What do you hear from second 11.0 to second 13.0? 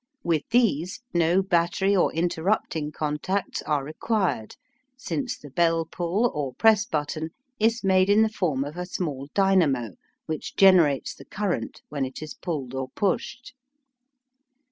the current when it is pulled or